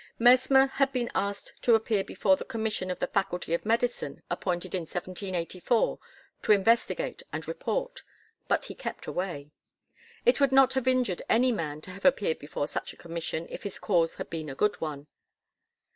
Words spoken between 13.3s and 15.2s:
if his cause had been a good one.